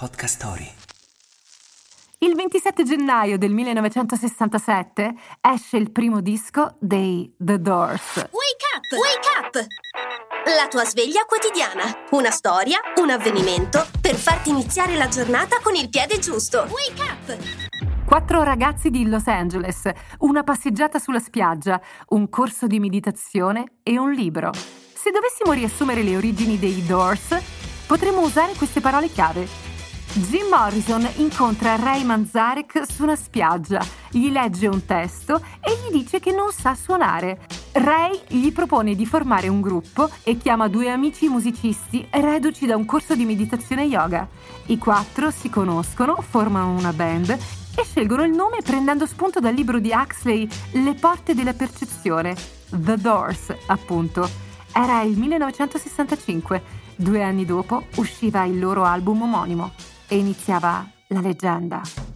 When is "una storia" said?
12.12-12.80